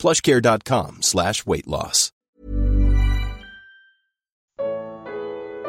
[0.00, 2.10] plushcare.com slash weight loss.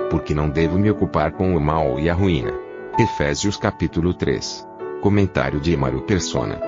[0.10, 2.54] Porque não devo me ocupar com o mal e a ruína.
[2.98, 4.66] Efésios capítulo 3.
[5.02, 6.60] Comentário de Emaro Persona.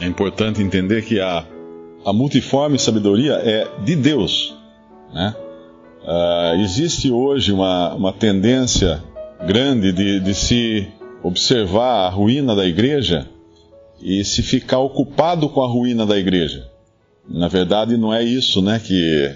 [0.00, 1.44] É importante entender que a,
[2.04, 4.56] a multiforme sabedoria é de Deus.
[5.12, 5.34] Né?
[6.02, 9.02] Uh, existe hoje uma, uma tendência
[9.46, 10.88] grande de, de se
[11.22, 13.28] observar a ruína da igreja
[14.02, 16.68] e se ficar ocupado com a ruína da igreja.
[17.28, 19.34] Na verdade, não é isso né, que,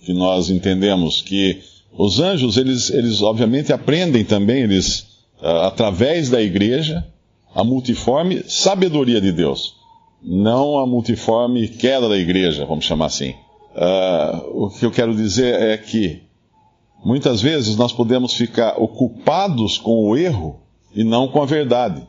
[0.00, 1.60] que nós entendemos, que
[1.96, 5.00] os anjos, eles, eles obviamente aprendem também, eles,
[5.40, 7.06] uh, através da igreja,
[7.54, 9.76] a multiforme sabedoria de Deus,
[10.22, 13.34] não a multiforme queda da igreja, vamos chamar assim.
[13.74, 16.22] Uh, o que eu quero dizer é que
[17.04, 20.60] muitas vezes nós podemos ficar ocupados com o erro
[20.94, 22.02] e não com a verdade.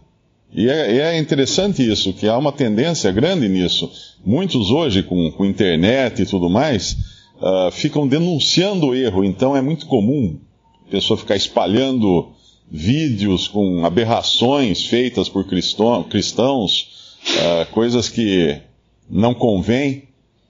[0.54, 3.92] E é, é, interessante isso, que há uma tendência grande nisso.
[4.26, 6.98] Muitos hoje, com, com internet e tudo mais,
[7.42, 9.24] uh, ficam denunciando o erro.
[9.24, 10.38] Então é muito comum
[10.88, 12.30] a pessoa ficar espalhando
[12.70, 16.90] vídeos com aberrações feitas por cristãos,
[17.24, 18.58] uh, coisas que
[19.10, 20.04] não convêm,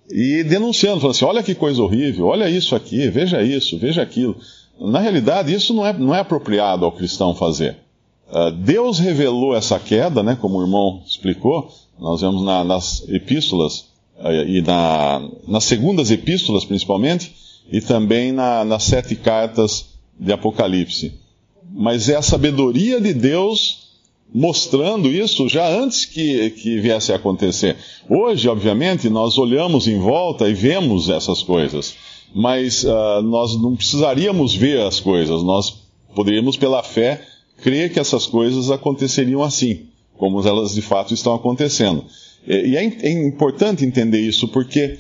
[0.10, 4.38] e denunciando, falando assim: olha que coisa horrível, olha isso aqui, veja isso, veja aquilo.
[4.80, 7.78] Na realidade, isso não é, não é apropriado ao cristão fazer.
[8.30, 13.86] Uh, Deus revelou essa queda, né, como o irmão explicou, nós vemos na, nas epístolas,
[14.20, 17.34] uh, e na, nas segundas epístolas principalmente,
[17.72, 19.86] e também na, nas sete cartas
[20.20, 21.14] de Apocalipse.
[21.72, 23.88] Mas é a sabedoria de Deus
[24.34, 27.78] mostrando isso já antes que, que viesse a acontecer.
[28.10, 31.96] Hoje, obviamente, nós olhamos em volta e vemos essas coisas,
[32.36, 35.82] mas uh, nós não precisaríamos ver as coisas, nós
[36.14, 37.22] poderíamos, pela fé,
[37.62, 39.88] crer que essas coisas aconteceriam assim,
[40.18, 42.06] como elas de fato estão acontecendo.
[42.46, 44.98] E é, é importante entender isso, porque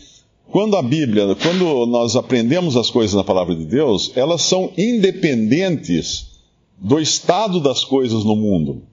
[0.51, 6.27] quando a Bíblia, quando nós aprendemos as coisas na palavra de Deus, elas são independentes
[6.77, 8.83] do estado das coisas no mundo.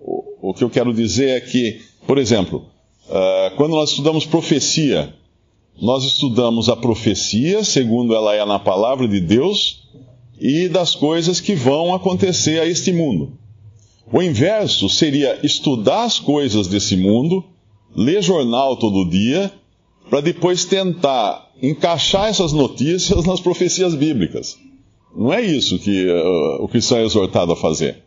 [0.00, 2.64] O, que eu quero dizer é que, por exemplo,
[3.08, 5.14] uh, quando nós estudamos profecia,
[5.80, 9.88] nós estudamos a profecia segundo ela é na palavra de Deus
[10.42, 13.38] e das coisas que vão acontecer a este mundo.
[14.12, 17.44] O inverso seria estudar as coisas desse mundo,
[17.94, 19.52] ler jornal todo dia,
[20.10, 24.58] para depois tentar encaixar essas notícias nas profecias bíblicas.
[25.16, 28.02] Não é isso que uh, o cristão é exortado a fazer.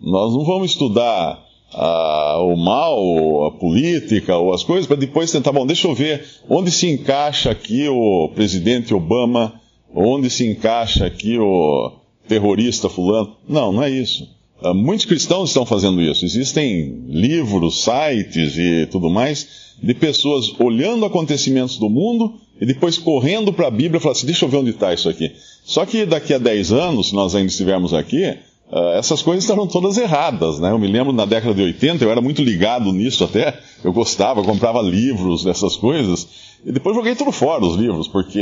[0.00, 1.44] Nós não vamos estudar
[1.74, 6.24] uh, o mal, a política ou as coisas para depois tentar, bom, deixa eu ver
[6.48, 9.60] onde se encaixa aqui o presidente Obama
[9.94, 11.92] onde se encaixa aqui o
[12.28, 13.36] terrorista fulano.
[13.48, 14.28] Não, não é isso.
[14.62, 16.24] Uh, muitos cristãos estão fazendo isso.
[16.24, 23.52] Existem livros, sites e tudo mais de pessoas olhando acontecimentos do mundo e depois correndo
[23.52, 25.32] para a Bíblia e falando assim: deixa eu ver onde está isso aqui.
[25.64, 28.24] Só que daqui a 10 anos, se nós ainda estivermos aqui,
[28.70, 30.60] uh, essas coisas estarão todas erradas.
[30.60, 30.70] Né?
[30.70, 33.58] Eu me lembro na década de 80, eu era muito ligado nisso até.
[33.82, 36.51] Eu gostava, comprava livros dessas coisas.
[36.64, 38.40] E depois joguei tudo fora os livros, porque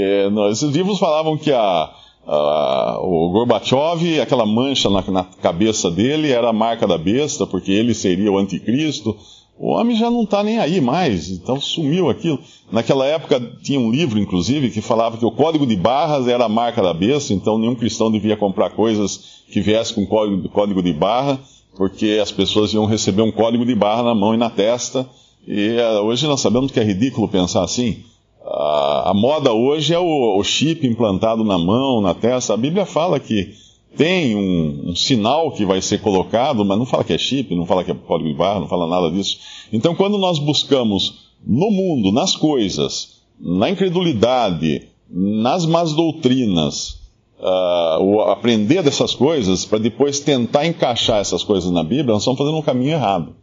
[0.50, 1.90] esses livros falavam que a,
[2.26, 7.72] a, o Gorbachev, aquela mancha na, na, cabeça dele era a marca da besta, porque
[7.72, 9.16] ele seria o anticristo.
[9.58, 12.38] O homem já não está nem aí mais, então sumiu aquilo.
[12.70, 16.48] Naquela época tinha um livro, inclusive, que falava que o código de barras era a
[16.48, 20.92] marca da besta, então nenhum cristão devia comprar coisas que viessem com código, código de
[20.92, 21.38] barra,
[21.76, 25.08] porque as pessoas iam receber um código de barra na mão e na testa.
[25.46, 28.04] E uh, hoje nós sabemos que é ridículo pensar assim.
[28.52, 32.54] A, moda hoje é o, o, chip implantado na mão, na testa.
[32.54, 33.54] A Bíblia fala que
[33.96, 37.64] tem um, um, sinal que vai ser colocado, mas não fala que é chip, não
[37.64, 39.38] fala que é código de barra, não fala nada disso.
[39.72, 46.98] Então, quando nós buscamos no mundo, nas coisas, na incredulidade, nas más doutrinas,
[47.38, 52.58] uh, aprender dessas coisas, para depois tentar encaixar essas coisas na Bíblia, nós estamos fazendo
[52.58, 53.36] um caminho errado.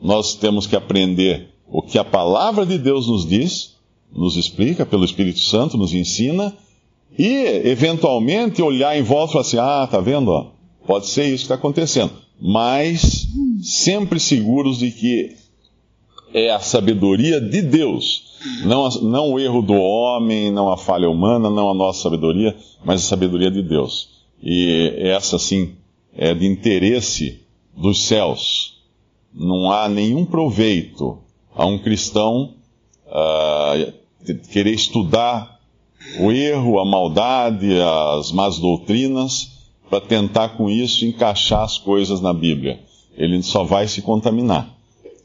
[0.00, 3.75] Nós temos que aprender o que a palavra de Deus nos diz
[4.14, 6.56] nos explica, pelo Espírito Santo, nos ensina,
[7.18, 7.32] e
[7.64, 10.30] eventualmente olhar em volta e falar assim: ah, tá vendo?
[10.30, 10.50] Ó,
[10.86, 12.12] pode ser isso que está acontecendo.
[12.40, 13.26] Mas
[13.62, 15.36] sempre seguros de que
[16.34, 18.24] é a sabedoria de Deus.
[18.64, 22.54] Não, não o erro do homem, não a falha humana, não a nossa sabedoria,
[22.84, 24.10] mas a sabedoria de Deus.
[24.42, 25.74] E essa, sim,
[26.14, 27.40] é de interesse
[27.74, 28.74] dos céus.
[29.32, 31.18] Não há nenhum proveito
[31.54, 32.54] a um cristão
[33.06, 33.92] uh,
[34.52, 35.60] querer estudar
[36.18, 37.68] o erro, a maldade,
[38.18, 39.52] as más doutrinas,
[39.88, 42.80] para tentar com isso encaixar as coisas na Bíblia.
[43.16, 44.74] Ele só vai se contaminar.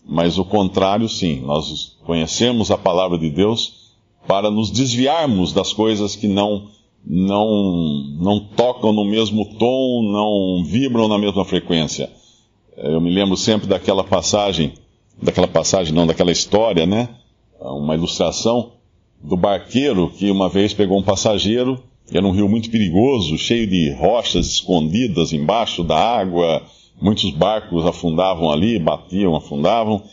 [0.06, 3.92] Mas o contrário, sim, nós conhecemos a palavra de Deus
[4.27, 6.68] para nos desviarmos das coisas que não
[7.04, 12.12] não não tocam no mesmo tom, não vibram na mesma frequência.
[12.77, 14.74] Eu me lembro sempre daquela passagem,
[15.22, 17.10] daquela passagem, não, daquela história, né?
[17.62, 18.72] Uma ilustração
[19.24, 21.81] do barqueiro que uma vez pegou um passageiro,
[22.12, 26.63] era um rio muito perigoso, cheio de rochas escondidas embaixo da água,
[27.00, 30.04] muitos barcos afundavam ali, batiam, afundavam.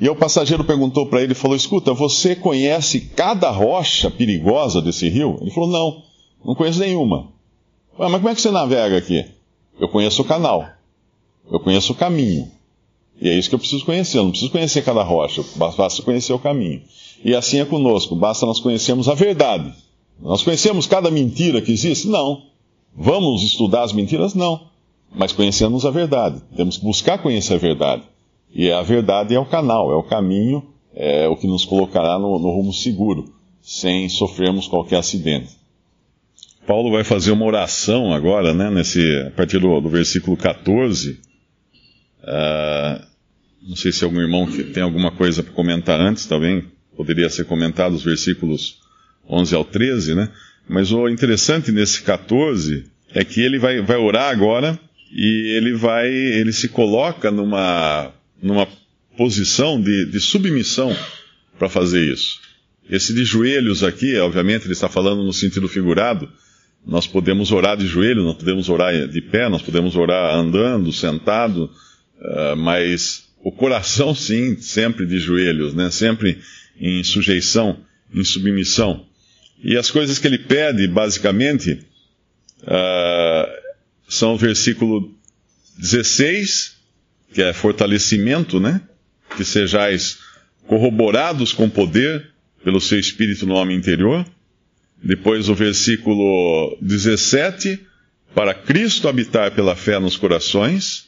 [0.00, 5.38] E o passageiro perguntou para ele, falou: "Escuta, você conhece cada rocha perigosa desse rio?"
[5.40, 6.02] Ele falou: "Não,
[6.44, 7.28] não conheço nenhuma."
[7.98, 9.24] mas como é que você navega aqui?
[9.80, 10.66] Eu conheço o canal.
[11.50, 12.50] Eu conheço o caminho.
[13.20, 14.18] E é isso que eu preciso conhecer.
[14.18, 16.82] Eu não preciso conhecer cada rocha, basta conhecer o caminho.
[17.24, 19.72] E assim é conosco, basta nós conhecermos a verdade.
[20.20, 22.08] Nós conhecemos cada mentira que existe?
[22.08, 22.42] Não.
[22.94, 24.34] Vamos estudar as mentiras?
[24.34, 24.68] Não.
[25.14, 26.42] Mas conhecemos a verdade.
[26.56, 28.02] Temos que buscar conhecer a verdade.
[28.54, 30.62] E a verdade é o canal, é o caminho,
[30.94, 35.54] é o que nos colocará no, no rumo seguro, sem sofrermos qualquer acidente.
[36.66, 41.20] Paulo vai fazer uma oração agora, né, nesse, a partir do, do versículo 14.
[42.26, 43.06] Uh,
[43.66, 46.64] não sei se algum irmão que tem alguma coisa para comentar antes também
[46.96, 48.78] poderia ser comentado os versículos
[49.28, 50.30] 11 ao 13, né?
[50.68, 54.78] Mas o interessante nesse 14 é que ele vai, vai orar agora
[55.12, 58.12] e ele vai, ele se coloca numa,
[58.42, 58.66] numa
[59.16, 60.94] posição de, de submissão
[61.58, 62.40] para fazer isso.
[62.88, 66.28] Esse de joelhos aqui, obviamente, ele está falando no sentido figurado.
[66.86, 71.70] Nós podemos orar de joelho, nós podemos orar de pé, nós podemos orar andando, sentado,
[72.20, 75.90] uh, mas o coração, sim, sempre de joelhos, né?
[75.90, 76.40] Sempre
[76.78, 77.78] em sujeição,
[78.12, 79.06] em submissão.
[79.62, 81.80] E as coisas que ele pede, basicamente,
[82.62, 83.66] uh,
[84.08, 85.14] são o versículo
[85.78, 86.76] 16,
[87.32, 88.80] que é fortalecimento, né?
[89.36, 90.18] Que sejais
[90.66, 92.30] corroborados com poder
[92.64, 94.26] pelo seu espírito no homem interior.
[95.02, 97.78] Depois o versículo 17,
[98.34, 101.05] para Cristo habitar pela fé nos corações,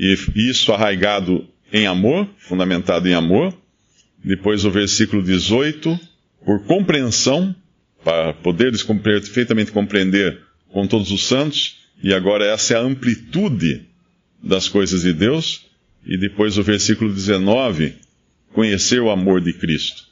[0.00, 0.16] e
[0.48, 3.54] isso arraigado em amor, fundamentado em amor.
[4.24, 6.00] Depois o versículo 18,
[6.42, 7.54] por compreensão,
[8.02, 13.82] para poderes perfeitamente compreender com todos os santos, e agora essa é a amplitude
[14.42, 15.66] das coisas de Deus.
[16.06, 17.92] E depois o versículo 19,
[18.54, 20.04] conhecer o amor de Cristo,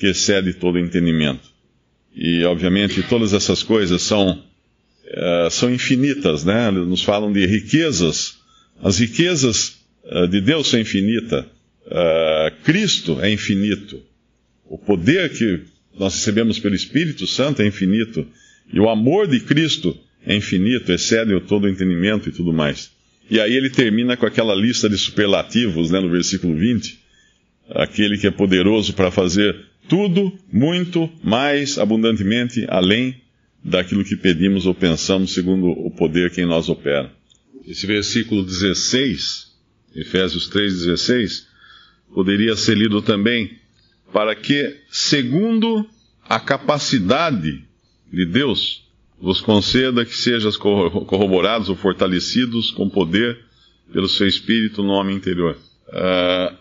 [0.00, 1.48] que excede todo entendimento.
[2.12, 6.72] E obviamente todas essas coisas são, uh, são infinitas, né?
[6.72, 8.37] Nos falam de riquezas.
[8.82, 11.44] As riquezas uh, de Deus são infinitas
[11.88, 14.02] Uh, Cristo é infinito.
[14.66, 15.60] O poder que
[15.98, 18.26] nós recebemos pelo Espírito Santo é infinito.
[18.70, 22.90] E o amor de Cristo é infinito, excede todo o entendimento e tudo mais.
[23.30, 26.98] E aí ele termina com aquela lista de superlativos, né, no versículo 20.
[27.70, 29.56] Aquele que é poderoso para fazer
[29.88, 33.16] tudo, muito, mais abundantemente, além
[33.64, 37.10] daquilo que pedimos ou pensamos, segundo o poder que em nós opera.
[37.68, 39.52] Esse versículo 16,
[39.94, 41.44] Efésios 3,16,
[42.14, 43.58] poderia ser lido também,
[44.10, 45.86] para que, segundo
[46.26, 47.62] a capacidade
[48.10, 48.88] de Deus,
[49.20, 53.38] vos conceda que sejam corroborados ou fortalecidos com poder
[53.92, 55.58] pelo seu Espírito no homem interior.
[55.88, 56.56] Uh,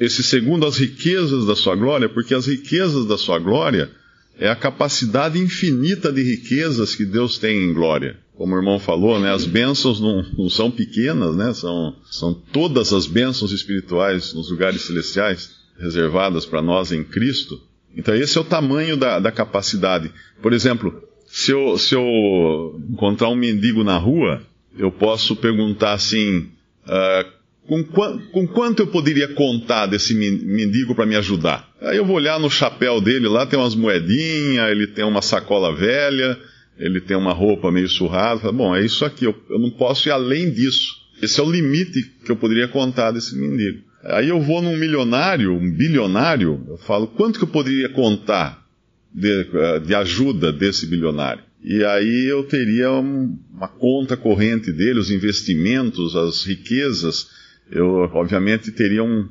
[0.00, 3.92] esse segundo as riquezas da sua glória, porque as riquezas da sua glória
[4.38, 9.18] é a capacidade infinita de riquezas que Deus tem em glória como o irmão falou,
[9.18, 14.48] né, as bênçãos não, não, são pequenas, né, são, são todas as bênçãos espirituais nos
[14.48, 17.60] lugares celestiais reservadas para nós em Cristo.
[17.96, 20.12] Então, esse é o tamanho da, da capacidade.
[20.40, 24.40] Por exemplo, se eu, se eu encontrar um mendigo na rua,
[24.78, 26.48] eu posso perguntar assim:
[26.86, 27.28] uh,
[27.66, 27.82] com,
[28.30, 31.67] com, quanto eu poderia contar desse mendigo para me ajudar?
[31.80, 35.74] Aí eu vou olhar no chapéu dele lá, tem umas moedinhas, ele tem uma sacola
[35.74, 36.38] velha
[36.78, 40.12] ele tem uma roupa meio surrada, bom, é isso aqui, eu, eu não posso ir
[40.12, 40.96] além disso.
[41.20, 43.82] Esse é o limite que eu poderia contar desse mendigo.
[44.04, 48.64] Aí eu vou num milionário, um bilionário, eu falo, quanto que eu poderia contar
[49.12, 51.42] de, eh, de ajuda desse bilionário?
[51.64, 57.28] E aí eu teria uma conta corrente dele, os investimentos, as riquezas,
[57.68, 59.28] eu obviamente teria um,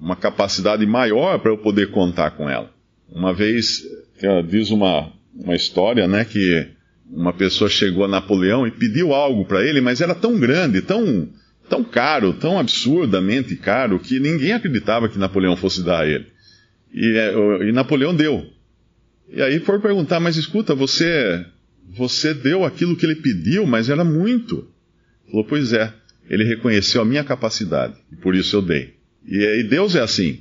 [0.00, 2.70] uma capacidade maior para eu poder contar com ela.
[3.10, 3.82] Uma vez,
[4.48, 6.68] diz uma, uma história, né, que
[7.10, 11.28] uma pessoa chegou a Napoleão e pediu algo para ele, mas era tão grande, tão,
[11.68, 16.26] tão caro, tão absurdamente caro, que ninguém acreditava que Napoleão fosse dar a ele.
[16.92, 18.46] E, e Napoleão deu.
[19.30, 21.44] E aí foram perguntar, mas escuta, você,
[21.96, 24.68] você deu aquilo que ele pediu, mas era muito.
[25.30, 25.92] Falou, pois é,
[26.28, 28.97] ele reconheceu a minha capacidade, e por isso eu dei.
[29.28, 30.40] E, e Deus é assim.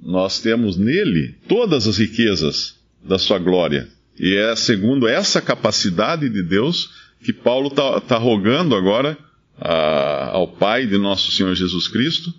[0.00, 3.88] Nós temos nele todas as riquezas da sua glória.
[4.18, 6.90] E é segundo essa capacidade de Deus
[7.22, 9.16] que Paulo está tá rogando agora
[9.60, 12.32] a, ao Pai de nosso Senhor Jesus Cristo,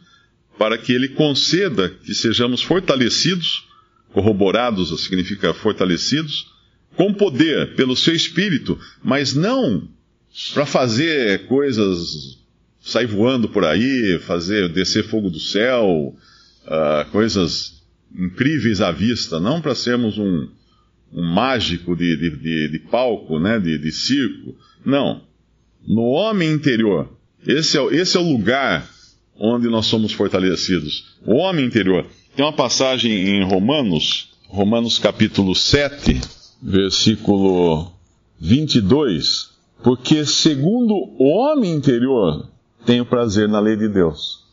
[0.58, 3.66] para que ele conceda que sejamos fortalecidos,
[4.12, 6.48] corroborados significa fortalecidos,
[6.96, 9.88] com poder pelo seu Espírito, mas não
[10.54, 12.39] para fazer coisas,
[12.90, 16.16] sair voando por aí, fazer descer fogo do céu,
[16.66, 17.84] uh, coisas
[18.16, 20.50] incríveis à vista, não para sermos um,
[21.14, 24.56] um mágico de, de, de, de, palco, né, de, de circo.
[24.86, 25.22] Não.
[25.88, 27.10] No homem interior.
[27.46, 28.90] Esse é, esse é o lugar
[29.38, 31.16] onde nós somos fortalecidos.
[31.26, 32.06] O homem interior.
[32.36, 36.20] Tem uma passagem em Romanos, Romanos capítulo 7,
[36.62, 37.92] versículo
[38.40, 39.50] 22.
[39.84, 42.49] Porque segundo o homem interior,
[42.86, 44.46] tenho prazer na lei de Deus.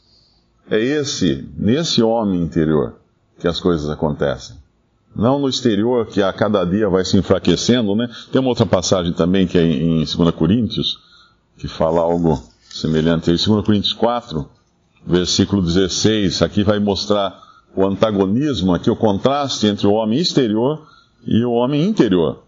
[0.70, 2.96] É esse, nesse homem interior,
[3.38, 4.56] que as coisas acontecem.
[5.14, 8.08] Não no exterior, que a cada dia vai se enfraquecendo, né?
[8.30, 10.98] Tem uma outra passagem também que é em 2 Coríntios,
[11.56, 13.30] que fala algo semelhante.
[13.30, 14.46] Em 2 Coríntios 4,
[15.06, 17.40] versículo 16, aqui vai mostrar
[17.74, 20.86] o antagonismo, aqui o contraste entre o homem exterior
[21.26, 22.42] e o homem interior.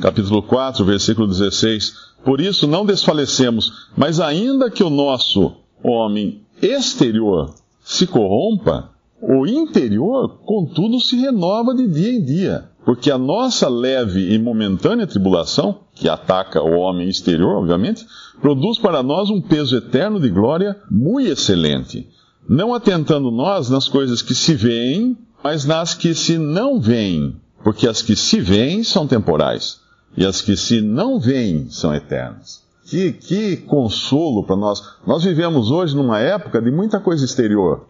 [0.00, 1.94] Capítulo 4, versículo 16.
[2.26, 7.54] Por isso não desfalecemos, mas ainda que o nosso homem exterior
[7.84, 8.90] se corrompa,
[9.22, 15.06] o interior, contudo, se renova de dia em dia, porque a nossa leve e momentânea
[15.06, 18.04] tribulação, que ataca o homem exterior, obviamente,
[18.40, 22.08] produz para nós um peso eterno de glória muito excelente,
[22.48, 27.86] não atentando nós nas coisas que se veem, mas nas que se não veem, porque
[27.86, 29.85] as que se veem são temporais,
[30.16, 32.64] e as que se não veem são eternas.
[32.84, 34.82] Que, que consolo para nós.
[35.06, 37.86] Nós vivemos hoje numa época de muita coisa exterior.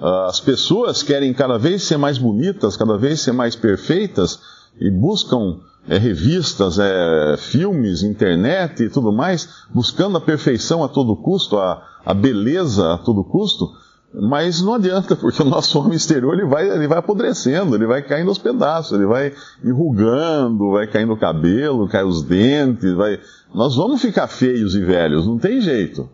[0.00, 4.40] Ah, as pessoas querem cada vez ser mais bonitas, cada vez ser mais perfeitas
[4.80, 11.16] e buscam é, revistas, é, filmes, internet e tudo mais, buscando a perfeição a todo
[11.16, 13.72] custo, a, a beleza a todo custo.
[14.16, 18.00] Mas não adianta, porque o nosso homem exterior ele vai, ele vai apodrecendo, ele vai
[18.00, 23.18] caindo aos pedaços, ele vai enrugando, vai caindo o cabelo, cai os dentes, vai.
[23.52, 26.08] Nós vamos ficar feios e velhos, não tem jeito.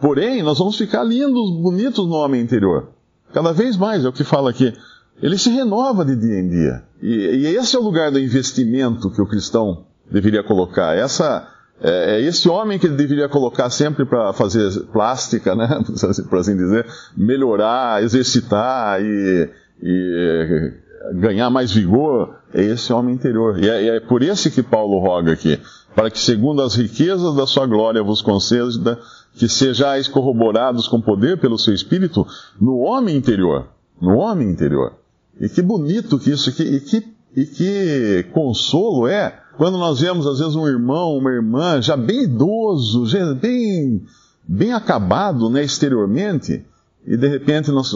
[0.00, 2.90] Porém, nós vamos ficar lindos, bonitos no homem interior.
[3.32, 4.74] Cada vez mais, é o que fala aqui.
[5.22, 6.84] Ele se renova de dia em dia.
[7.00, 10.94] E, e esse é o lugar do investimento que o cristão deveria colocar.
[10.94, 11.48] Essa,
[11.80, 15.68] é, é esse homem que ele deveria colocar sempre para fazer plástica, né?
[16.28, 19.50] por assim dizer, melhorar, exercitar e,
[19.82, 20.72] e,
[21.14, 23.58] ganhar mais vigor, é esse homem interior.
[23.62, 25.60] E é, é, por esse que Paulo roga aqui,
[25.94, 28.98] para que segundo as riquezas da sua glória vos conceda
[29.34, 32.26] que sejais corroborados com poder pelo seu Espírito
[32.60, 33.68] no homem interior.
[34.00, 34.94] No homem interior.
[35.38, 37.04] E que bonito que isso, e que,
[37.34, 42.24] e que consolo é quando nós vemos, às vezes, um irmão, uma irmã, já bem
[42.24, 44.04] idoso, já bem,
[44.46, 46.64] bem acabado né, exteriormente,
[47.06, 47.94] e de repente nós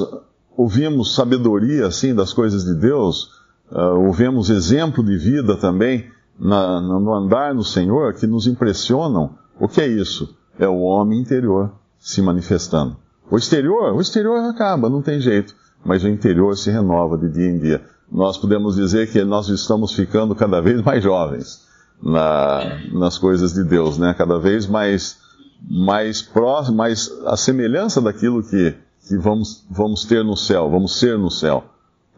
[0.57, 3.31] ouvimos sabedoria assim das coisas de Deus,
[3.71, 9.35] uh, ouvimos exemplo de vida também na, no andar no Senhor que nos impressionam.
[9.59, 10.35] O que é isso?
[10.59, 12.97] É o homem interior se manifestando.
[13.31, 17.51] O exterior, o exterior acaba, não tem jeito, mas o interior se renova de dia
[17.51, 21.65] em dia nós podemos dizer que nós estamos ficando cada vez mais jovens
[22.03, 24.15] na, nas coisas de Deus, né?
[24.17, 25.19] Cada vez mais
[25.63, 28.75] mais próximo, mais a semelhança daquilo que,
[29.07, 31.65] que vamos, vamos ter no céu, vamos ser no céu.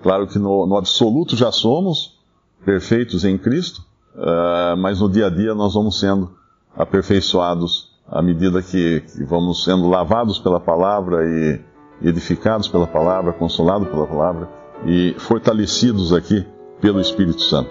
[0.00, 2.20] Claro que no, no absoluto já somos
[2.64, 3.82] perfeitos em Cristo,
[4.14, 6.30] uh, mas no dia a dia nós vamos sendo
[6.76, 11.60] aperfeiçoados à medida que, que vamos sendo lavados pela palavra e
[12.00, 16.46] edificados pela palavra, consolados pela palavra e fortalecidos aqui
[16.80, 17.70] pelo Espírito Santo.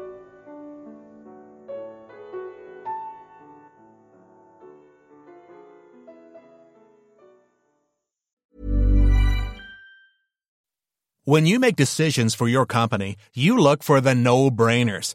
[11.24, 15.14] When you make decisions for your company, you look for the no-brainers.